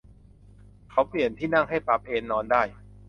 [0.91, 2.63] เขาเปลี่ยนที่นั่งให้ปรับเอนนอนได้